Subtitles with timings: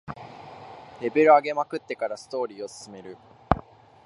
[0.99, 3.17] レベル上げまくってからストーリーを進める